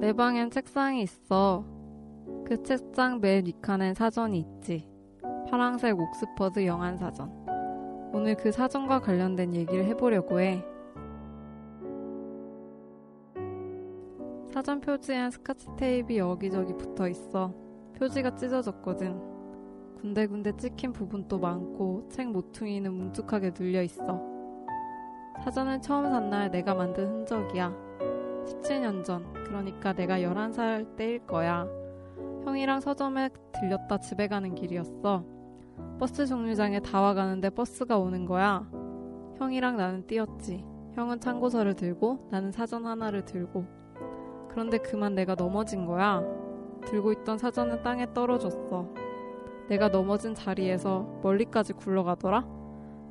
[0.00, 1.64] 내 방엔 책상이 있어.
[2.44, 4.88] 그 책상 맨 윗칸엔 사전이 있지.
[5.48, 7.30] 파랑색 옥스퍼드 영안 사전.
[8.12, 10.64] 오늘 그 사전과 관련된 얘기를 해보려고 해.
[14.52, 17.54] 사전 표지엔 스카치 테이프 여기저기 붙어 있어.
[17.96, 19.18] 표지가 찢어졌거든.
[20.00, 24.20] 군데군데 찍힌 부분도 많고 책 모퉁이는 뭉툭하게 눌려 있어.
[25.44, 27.91] 사전을 처음 산 날 내가 만든 흔적이야.
[28.52, 31.66] 17년 전, 그러니까 내가 11살 때일 거야.
[32.44, 35.24] 형이랑 서점에 들렸다 집에 가는 길이었어.
[35.98, 38.68] 버스 정류장에 다 와가는데 버스가 오는 거야.
[39.38, 40.64] 형이랑 나는 뛰었지.
[40.94, 43.64] 형은 참고서를 들고 나는 사전 하나를 들고.
[44.50, 46.22] 그런데 그만 내가 넘어진 거야.
[46.84, 48.88] 들고 있던 사전은 땅에 떨어졌어.
[49.68, 52.44] 내가 넘어진 자리에서 멀리까지 굴러가더라?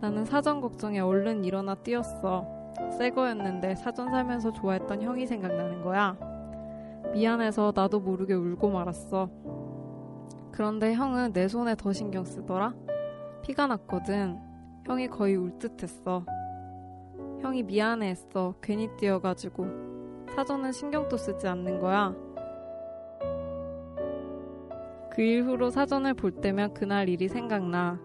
[0.02, 2.61] 나는 사전 걱정에 얼른 일어나 뛰었어.
[2.98, 6.18] 새 거였는데 사전 살면서 좋아했던 형이 생각나는 거야.
[7.14, 9.30] 미안해서 나도 모르게 울고 말았어.
[10.52, 12.74] 그런데 형은 내 손에 더 신경 쓰더라?
[13.42, 14.38] 피가 났거든.
[14.86, 16.26] 형이 거의 울 듯했어.
[17.42, 18.54] 형이 미안해 했어.
[18.62, 19.66] 괜히 뛰어가지고.
[20.36, 22.16] 사전은 신경도 쓰지 않는 거야.
[25.12, 28.00] 그 이후로 사전을 볼 때면 그날 일이 생각나.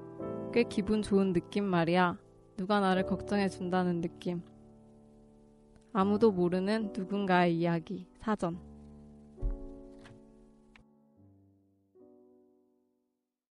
[0.53, 2.17] 꽤 기분 좋은 느낌 말이야.
[2.57, 4.43] 누가 나를 걱정해 준다는 느낌.
[5.99, 8.76] 아무도 모르는 누군가의 이야기, 사전.